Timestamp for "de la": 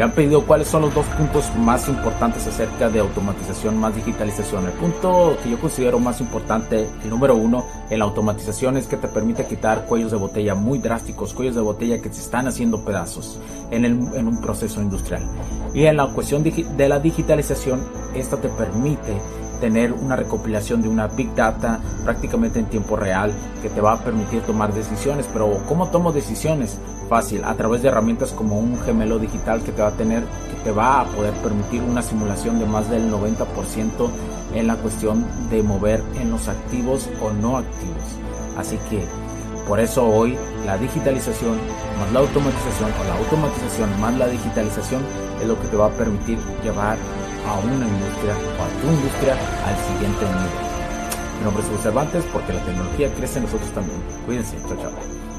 16.44-17.00